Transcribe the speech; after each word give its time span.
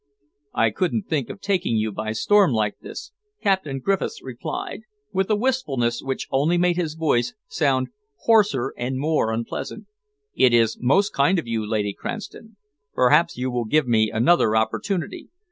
"I 0.55 0.71
couldn't 0.71 1.03
think 1.07 1.29
of 1.29 1.39
taking 1.39 1.75
you 1.77 1.91
by 1.91 2.13
storm 2.13 2.53
like 2.53 2.79
this," 2.79 3.11
Captain 3.43 3.77
Griffiths 3.77 4.19
replied, 4.23 4.81
with 5.13 5.29
a 5.29 5.35
wistfulness 5.35 6.01
which 6.01 6.27
only 6.31 6.57
made 6.57 6.75
his 6.75 6.95
voice 6.95 7.35
sound 7.47 7.89
hoarser 8.21 8.73
and 8.75 8.97
more 8.97 9.31
unpleasant. 9.31 9.85
"It 10.33 10.55
is 10.55 10.79
most 10.81 11.13
kind 11.13 11.37
of 11.37 11.45
you, 11.45 11.63
Lady 11.63 11.93
Cranston. 11.93 12.57
Perhaps 12.95 13.37
you 13.37 13.51
will 13.51 13.65
give 13.65 13.87
me 13.87 14.09
another 14.09 14.55
opportunity." 14.55 15.29